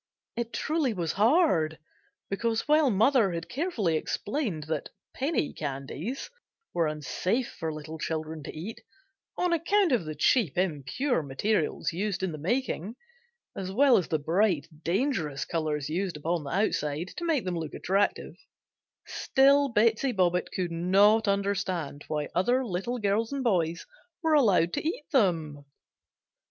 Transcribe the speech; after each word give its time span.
It 0.35 0.51
truly 0.51 0.93
was 0.95 1.11
hard, 1.11 1.77
because 2.27 2.67
while 2.67 2.89
mother 2.89 3.33
had 3.33 3.47
carefully 3.47 3.97
explained 3.97 4.63
that 4.63 4.89
"penny 5.13 5.53
candies" 5.53 6.31
were 6.73 6.87
unsafe 6.87 7.51
for 7.59 7.71
little 7.71 7.99
children 7.99 8.41
to 8.45 8.51
eat, 8.57 8.81
on 9.37 9.53
account 9.53 9.91
of 9.91 10.05
the 10.05 10.15
cheap, 10.15 10.57
impure 10.57 11.21
materials 11.21 11.93
used 11.93 12.23
in 12.23 12.31
the 12.31 12.39
making, 12.39 12.95
as 13.55 13.71
well 13.71 13.95
as 13.95 14.07
the 14.07 14.17
bright, 14.17 14.67
dangerous 14.83 15.45
colors 15.45 15.87
used 15.87 16.17
upon 16.17 16.45
the 16.45 16.49
outside, 16.49 17.09
to 17.17 17.23
make 17.23 17.45
them 17.45 17.59
look 17.59 17.75
attractive, 17.75 18.33
still 19.05 19.69
Betsey 19.69 20.13
Bobbitt 20.13 20.49
could 20.51 20.71
not 20.71 21.27
understand 21.27 22.05
why 22.07 22.27
other 22.33 22.65
little 22.65 22.97
girls 22.97 23.31
and 23.31 23.43
boys 23.43 23.85
were 24.23 24.33
allowed 24.33 24.73
to 24.73 24.83
eat 24.83 25.05
them. 25.11 25.63